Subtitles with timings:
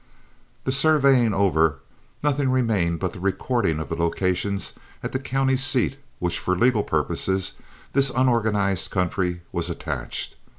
[0.63, 1.75] The surveying over,
[2.23, 6.57] nothing remained but the recording of the locations at the county seat to which for
[6.57, 7.53] legal purposes
[7.93, 10.37] this unorganized country was attached.